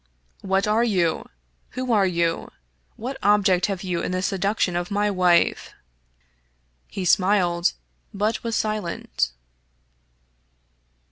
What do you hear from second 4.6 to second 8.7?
of my wife?" He smiled, but was